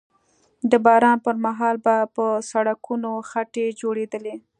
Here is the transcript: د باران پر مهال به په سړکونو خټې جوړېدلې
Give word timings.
د 0.71 0.73
باران 0.85 1.17
پر 1.25 1.35
مهال 1.45 1.75
به 1.85 1.95
په 2.15 2.25
سړکونو 2.51 3.11
خټې 3.29 3.65
جوړېدلې 3.81 4.35